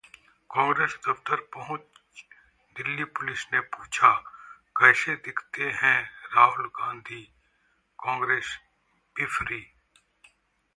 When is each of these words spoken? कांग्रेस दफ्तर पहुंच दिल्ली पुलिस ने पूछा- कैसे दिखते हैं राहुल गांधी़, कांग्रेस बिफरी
कांग्रेस 0.49 0.95
दफ्तर 1.07 1.41
पहुंच 1.53 2.23
दिल्ली 2.75 3.03
पुलिस 3.03 3.45
ने 3.53 3.59
पूछा- 3.75 4.15
कैसे 4.75 5.15
दिखते 5.15 5.69
हैं 5.83 6.01
राहुल 6.35 6.67
गांधी़, 6.79 7.23
कांग्रेस 7.99 8.57
बिफरी 9.15 9.61